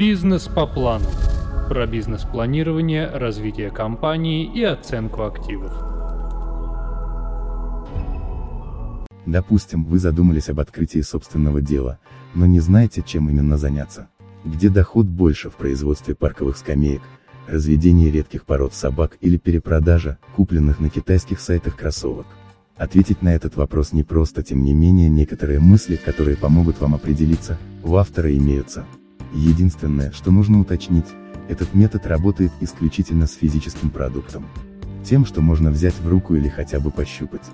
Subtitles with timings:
[0.00, 1.04] Бизнес по плану.
[1.68, 5.74] Про бизнес-планирование, развитие компании и оценку активов.
[9.26, 11.98] Допустим, вы задумались об открытии собственного дела,
[12.34, 14.08] но не знаете, чем именно заняться.
[14.42, 17.02] Где доход больше в производстве парковых скамеек,
[17.46, 22.26] разведении редких пород собак или перепродажа, купленных на китайских сайтах кроссовок.
[22.78, 27.96] Ответить на этот вопрос непросто, тем не менее некоторые мысли, которые помогут вам определиться, у
[27.96, 28.86] автора имеются.
[29.32, 31.06] Единственное, что нужно уточнить,
[31.48, 34.46] этот метод работает исключительно с физическим продуктом.
[35.04, 37.48] Тем, что можно взять в руку или хотя бы пощупать.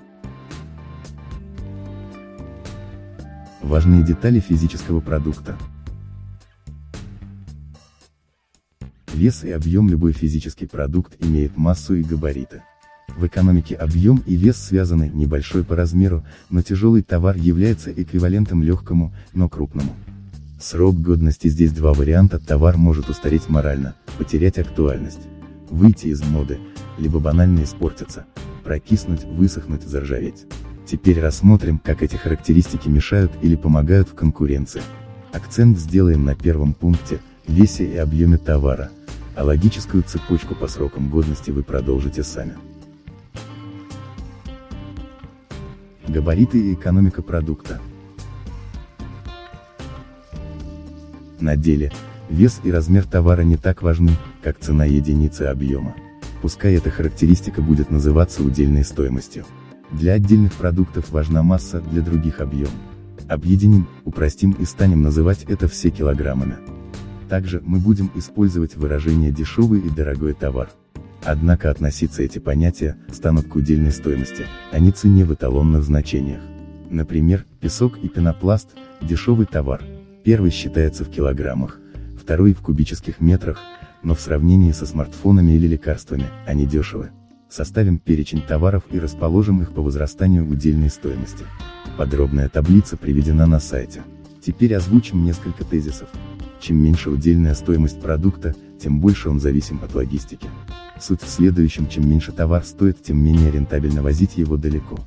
[3.61, 5.57] Важные детали физического продукта.
[9.13, 12.61] Вес и объем любой физический продукт имеет массу и габариты.
[13.15, 19.13] В экономике объем и вес связаны, небольшой по размеру, но тяжелый товар является эквивалентом легкому,
[19.33, 19.95] но крупному.
[20.59, 25.27] Срок годности здесь два варианта, товар может устареть морально, потерять актуальность,
[25.69, 26.57] выйти из моды,
[26.97, 28.25] либо банально испортиться,
[28.63, 30.47] прокиснуть, высохнуть, заржаветь.
[30.87, 34.81] Теперь рассмотрим, как эти характеристики мешают или помогают в конкуренции.
[35.31, 38.89] Акцент сделаем на первом пункте, весе и объеме товара,
[39.35, 42.55] а логическую цепочку по срокам годности вы продолжите сами.
[46.07, 47.79] Габариты и экономика продукта.
[51.39, 51.91] На деле,
[52.29, 54.11] вес и размер товара не так важны,
[54.43, 55.95] как цена единицы объема.
[56.41, 59.45] Пускай эта характеристика будет называться удельной стоимостью.
[59.91, 62.69] Для отдельных продуктов важна масса, для других объем.
[63.27, 66.57] Объединим, упростим и станем называть это все килограммами.
[67.29, 70.69] Также мы будем использовать выражение дешевый и дорогой товар.
[71.23, 76.41] Однако относиться эти понятия станут к удельной стоимости, а не цене в эталонных значениях.
[76.89, 78.69] Например, песок и пенопласт–
[79.01, 79.81] дешевый товар.
[80.27, 81.79] Первый считается в килограммах,
[82.21, 83.59] второй в кубических метрах,
[84.03, 87.11] но в сравнении со смартфонами или лекарствами, они дешевы.
[87.49, 91.45] Составим перечень товаров и расположим их по возрастанию удельной стоимости.
[91.97, 94.01] Подробная таблица приведена на сайте.
[94.45, 96.09] Теперь озвучим несколько тезисов.
[96.59, 100.49] Чем меньше удельная стоимость продукта, тем больше он зависим от логистики.
[100.99, 104.99] Суть в следующем, чем меньше товар стоит, тем менее рентабельно возить его далеко.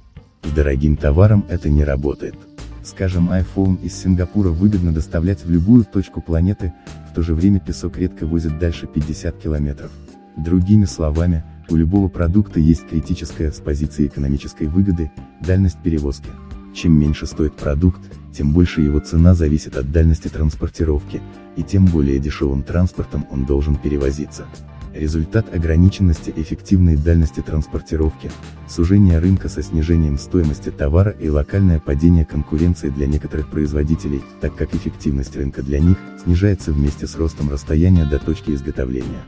[0.44, 2.36] С дорогим товаром это не работает.
[2.82, 6.72] Скажем, iPhone из Сингапура выгодно доставлять в любую точку планеты,
[7.10, 9.90] в то же время песок редко возит дальше 50 километров.
[10.36, 16.30] Другими словами, у любого продукта есть критическая с позиции экономической выгоды, дальность перевозки.
[16.74, 18.00] Чем меньше стоит продукт,
[18.32, 21.20] тем больше его цена зависит от дальности транспортировки,
[21.56, 24.46] и тем более дешевым транспортом он должен перевозиться.
[24.94, 28.28] Результат ограниченности эффективной дальности транспортировки,
[28.68, 34.74] сужение рынка со снижением стоимости товара и локальное падение конкуренции для некоторых производителей, так как
[34.74, 39.22] эффективность рынка для них снижается вместе с ростом расстояния до точки изготовления.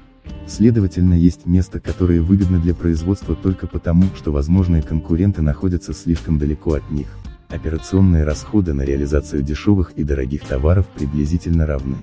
[0.49, 6.75] Следовательно, есть место, которое выгодно для производства только потому, что возможные конкуренты находятся слишком далеко
[6.75, 7.07] от них.
[7.49, 11.99] Операционные расходы на реализацию дешевых и дорогих товаров приблизительно равны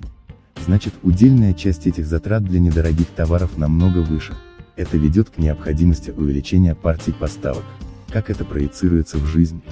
[0.64, 4.34] значит удельная часть этих затрат для недорогих товаров намного выше.
[4.76, 7.64] Это ведет к необходимости увеличения партий поставок.
[8.08, 9.62] Как это проецируется в жизнь?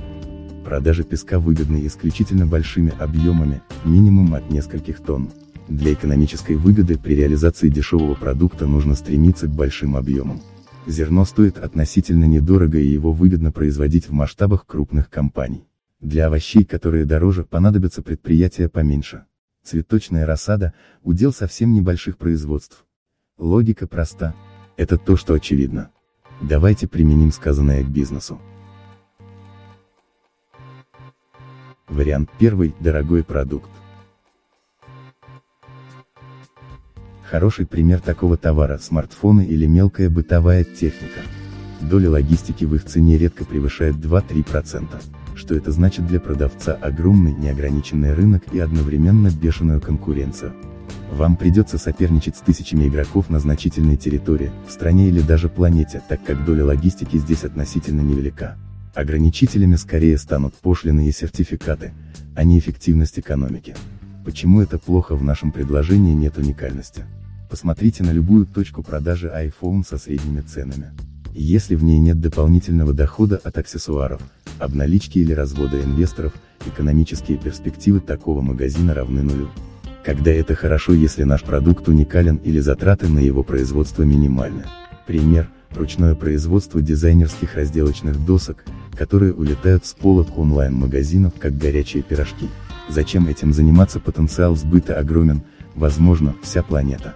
[0.65, 5.31] Продажа песка выгодны исключительно большими объемами, минимум от нескольких тонн.
[5.69, 10.41] Для экономической выгоды при реализации дешевого продукта нужно стремиться к большим объемам.
[10.87, 15.69] Зерно стоит относительно недорого и его выгодно производить в масштабах крупных компаний.
[16.00, 19.25] Для овощей, которые дороже, понадобятся предприятия поменьше.
[19.69, 22.87] Цветочная рассада– удел совсем небольших производств.
[23.37, 24.34] Логика проста.
[24.79, 25.91] Это то, что очевидно.
[26.41, 28.41] Давайте применим сказанное к бизнесу.
[31.87, 33.69] Вариант первый– дорогой продукт.
[37.25, 41.21] Хороший пример такого товара– смартфоны или мелкая бытовая техника.
[41.83, 48.12] Доля логистики в их цене редко превышает 2-3% что это значит для продавца огромный неограниченный
[48.12, 50.52] рынок и одновременно бешеную конкуренцию.
[51.12, 56.23] Вам придется соперничать с тысячами игроков на значительной территории, в стране или даже планете, так
[56.25, 58.56] как доля логистики здесь относительно невелика.
[58.94, 61.93] Ограничителями скорее станут пошлины и сертификаты,
[62.35, 63.75] а не эффективность экономики.
[64.25, 67.05] Почему это плохо в нашем предложении нет уникальности?
[67.49, 70.93] Посмотрите на любую точку продажи iPhone со средними ценами.
[71.40, 74.20] Если в ней нет дополнительного дохода от аксессуаров,
[74.58, 76.32] обналички или развода инвесторов,
[76.67, 79.49] экономические перспективы такого магазина равны нулю.
[80.05, 84.64] Когда это хорошо, если наш продукт уникален или затраты на его производство минимальны.
[85.06, 88.64] Пример– ручное производство дизайнерских разделочных досок,
[88.96, 92.49] которые улетают с полок онлайн-магазинов как горячие пирожки.
[92.88, 95.43] Зачем этим заниматься потенциал сбыта огромен,
[95.76, 97.14] возможно, вся планета.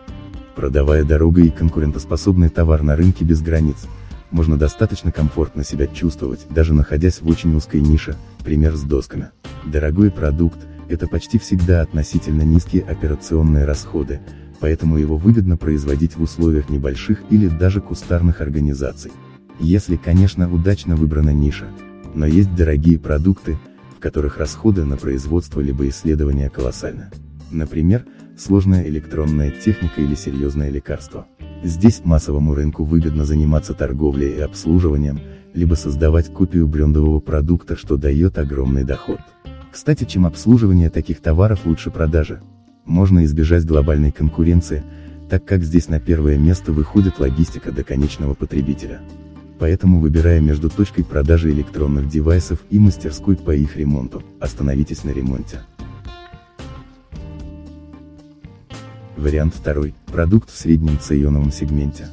[0.55, 3.89] Продавая дорогой и конкурентоспособный товар на рынке без границ,
[4.33, 9.29] можно достаточно комфортно себя чувствовать, даже находясь в очень узкой нише, пример с досками.
[9.65, 10.59] Дорогой продукт–
[10.89, 14.21] это почти всегда относительно низкие операционные расходы,
[14.59, 19.13] поэтому его выгодно производить в условиях небольших или даже кустарных организаций.
[19.61, 21.69] Если, конечно, удачно выбрана ниша.
[22.15, 23.59] Но есть дорогие продукты,
[23.97, 27.11] в которых расходы на производство либо исследования колоссальны.
[27.51, 28.05] Например,
[28.37, 31.27] сложная электронная техника или серьезное лекарство.
[31.63, 35.21] Здесь массовому рынку выгодно заниматься торговлей и обслуживанием,
[35.55, 39.21] либо создавать копию брендового продукта, что дает огромный доход.
[39.71, 42.43] Кстати, чем обслуживание таких товаров лучше продажи.
[42.85, 44.83] Можно избежать глобальной конкуренции,
[45.31, 49.01] так как здесь на первое место выходит логистика до конечного потребителя.
[49.61, 55.61] Поэтому выбирая между точкой продажи электронных девайсов и мастерской по их ремонту, остановитесь на ремонте.
[59.17, 59.95] Вариант второй.
[60.07, 62.09] Продукт в среднем сегменте.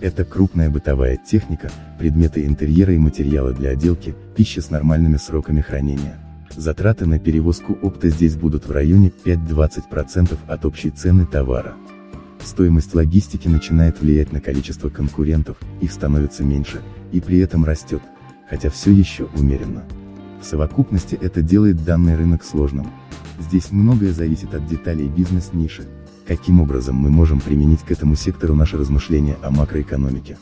[0.00, 6.18] Это крупная бытовая техника, предметы интерьера и материалы для отделки, пища с нормальными сроками хранения.
[6.56, 11.74] Затраты на перевозку опта здесь будут в районе 5-20% от общей цены товара.
[12.42, 16.80] Стоимость логистики начинает влиять на количество конкурентов, их становится меньше,
[17.12, 18.00] и при этом растет,
[18.48, 19.82] хотя все еще умеренно.
[20.40, 22.90] В совокупности это делает данный рынок сложным,
[23.40, 25.88] Здесь многое зависит от деталей бизнес-ниши.
[26.28, 30.36] Каким образом мы можем применить к этому сектору наши размышления о макроэкономике?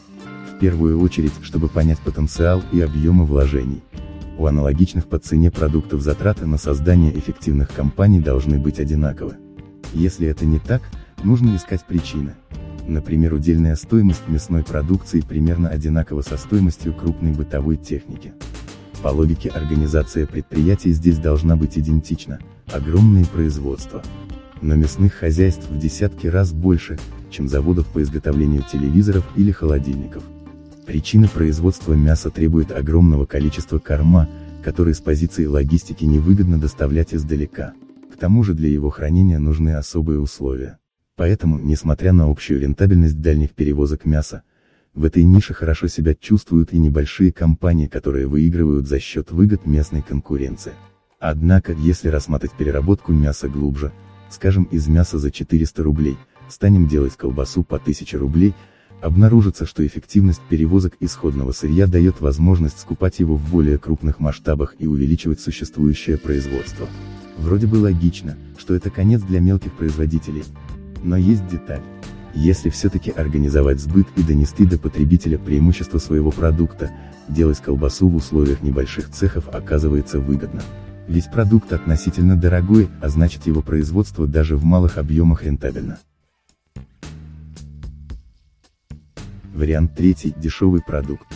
[0.53, 3.83] В первую очередь, чтобы понять потенциал и объемы вложений.
[4.37, 9.37] У аналогичных по цене продуктов затраты на создание эффективных компаний должны быть одинаковы.
[9.95, 10.83] Если это не так,
[11.23, 12.35] нужно искать причины.
[12.87, 18.33] Например, удельная стоимость мясной продукции примерно одинакова со стоимостью крупной бытовой техники.
[19.03, 22.41] По логике организация предприятий здесь должна быть идентична,
[22.73, 24.03] огромные производства.
[24.61, 26.99] Но мясных хозяйств в десятки раз больше,
[27.31, 30.23] чем заводов по изготовлению телевизоров или холодильников.
[30.87, 34.29] Причина производства мяса требует огромного количества корма,
[34.65, 37.75] который с позиции логистики невыгодно доставлять издалека.
[38.13, 40.79] К тому же для его хранения нужны особые условия.
[41.17, 44.43] Поэтому, несмотря на общую рентабельность дальних перевозок мяса,
[44.95, 50.03] в этой нише хорошо себя чувствуют и небольшие компании, которые выигрывают за счет выгод местной
[50.03, 50.73] конкуренции.
[51.21, 53.93] Однако, если рассматривать переработку мяса глубже,
[54.31, 56.17] скажем из мяса за 400 рублей,
[56.49, 58.55] станем делать колбасу по 1000 рублей,
[59.03, 64.87] обнаружится, что эффективность перевозок исходного сырья дает возможность скупать его в более крупных масштабах и
[64.87, 66.87] увеличивать существующее производство.
[67.37, 70.45] Вроде бы логично, что это конец для мелких производителей.
[71.03, 71.83] Но есть деталь.
[72.35, 76.93] Если все-таки организовать сбыт и донести до потребителя преимущество своего продукта,
[77.29, 80.63] делать колбасу в условиях небольших цехов оказывается выгодно.
[81.09, 85.99] Ведь продукт относительно дорогой, а значит его производство даже в малых объемах рентабельно.
[89.55, 91.27] Вариант третий– дешевый продукт.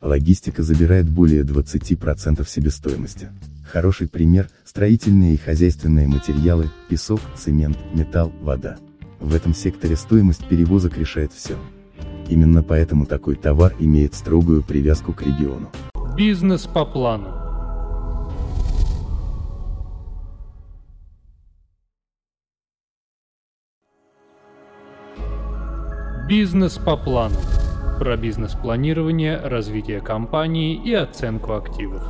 [0.00, 3.28] Логистика забирает более 20% себестоимости.
[3.70, 8.78] Хороший пример– строительные и хозяйственные материалы, песок, цемент, металл, вода.
[9.18, 11.58] В этом секторе стоимость перевозок решает все.
[12.28, 15.70] Именно поэтому такой товар имеет строгую привязку к региону.
[16.16, 17.28] Бизнес по плану.
[26.28, 27.36] Бизнес по плану.
[27.98, 32.02] Про бизнес-планирование, развитие компании и оценку активов.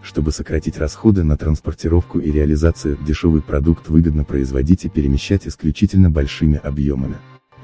[0.00, 6.60] Чтобы сократить расходы на транспортировку и реализацию, дешевый продукт выгодно производить и перемещать исключительно большими
[6.62, 7.16] объемами.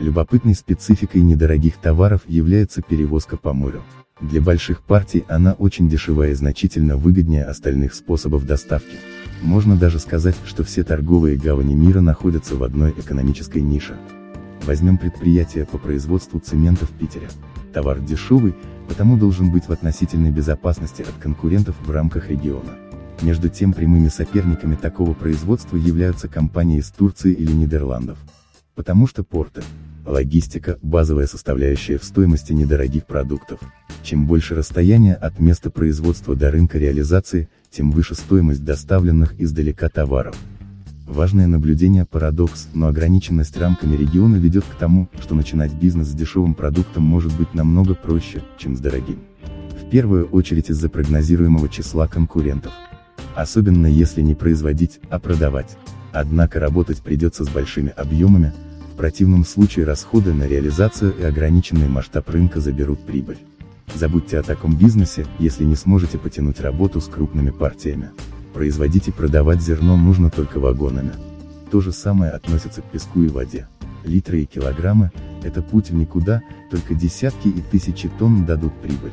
[0.02, 3.84] Любопытной спецификой недорогих товаров является перевозка по морю.
[4.20, 8.96] Для больших партий она очень дешевая и значительно выгоднее остальных способов доставки.
[9.42, 13.96] Можно даже сказать, что все торговые гавани мира находятся в одной экономической нише.
[14.66, 17.28] Возьмем предприятие по производству цемента в Питере.
[17.72, 18.56] Товар дешевый,
[18.88, 22.72] потому должен быть в относительной безопасности от конкурентов в рамках региона.
[23.20, 28.18] Между тем прямыми соперниками такого производства являются компании из Турции или Нидерландов.
[28.74, 29.62] Потому что порты,
[30.04, 33.60] логистика– базовая составляющая в стоимости недорогих продуктов.
[34.02, 40.36] Чем больше расстояние от места производства до рынка реализации, тем выше стоимость доставленных издалека товаров.
[41.06, 46.54] Важное наблюдение парадокс, но ограниченность рамками региона ведет к тому, что начинать бизнес с дешевым
[46.54, 49.18] продуктом может быть намного проще, чем с дорогим.
[49.70, 52.72] В первую очередь из-за прогнозируемого числа конкурентов.
[53.34, 55.76] Особенно если не производить, а продавать.
[56.12, 58.52] Однако работать придется с большими объемами,
[58.92, 63.38] в противном случае расходы на реализацию и ограниченный масштаб рынка заберут прибыль.
[63.94, 68.10] Забудьте о таком бизнесе, если не сможете потянуть работу с крупными партиями.
[68.52, 71.12] Производить и продавать зерно нужно только вагонами.
[71.70, 73.66] То же самое относится к песку и воде.
[74.04, 75.10] Литры и килограммы–
[75.42, 79.12] это путь в никуда, только десятки и тысячи тонн дадут прибыль.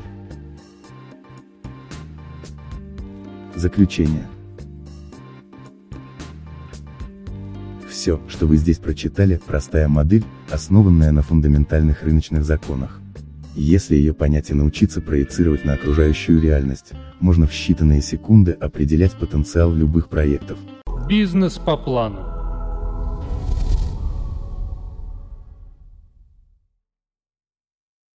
[3.55, 4.27] Заключение.
[8.09, 12.99] Все, что вы здесь прочитали, простая модель, основанная на фундаментальных рыночных законах.
[13.53, 19.71] Если ее понять и научиться проецировать на окружающую реальность, можно в считанные секунды определять потенциал
[19.75, 20.57] любых проектов.
[21.07, 22.38] Бизнес по плану.